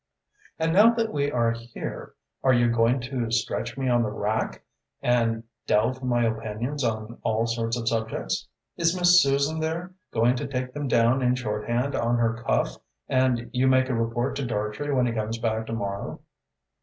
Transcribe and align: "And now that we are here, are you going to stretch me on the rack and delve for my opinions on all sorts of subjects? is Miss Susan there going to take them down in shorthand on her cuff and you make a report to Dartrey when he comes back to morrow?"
"And 0.57 0.73
now 0.73 0.95
that 0.95 1.13
we 1.13 1.31
are 1.31 1.51
here, 1.51 2.15
are 2.43 2.53
you 2.53 2.71
going 2.71 3.01
to 3.01 3.29
stretch 3.29 3.77
me 3.77 3.87
on 3.87 4.01
the 4.01 4.09
rack 4.09 4.63
and 4.99 5.43
delve 5.67 5.99
for 5.99 6.05
my 6.05 6.25
opinions 6.25 6.83
on 6.83 7.19
all 7.21 7.45
sorts 7.45 7.77
of 7.77 7.87
subjects? 7.87 8.47
is 8.77 8.97
Miss 8.97 9.21
Susan 9.21 9.59
there 9.59 9.93
going 10.11 10.35
to 10.37 10.47
take 10.47 10.73
them 10.73 10.87
down 10.87 11.21
in 11.21 11.35
shorthand 11.35 11.93
on 11.93 12.17
her 12.17 12.33
cuff 12.41 12.77
and 13.07 13.51
you 13.53 13.67
make 13.67 13.89
a 13.89 13.93
report 13.93 14.35
to 14.37 14.45
Dartrey 14.47 14.91
when 14.91 15.05
he 15.05 15.11
comes 15.13 15.37
back 15.37 15.67
to 15.67 15.73
morrow?" 15.73 16.19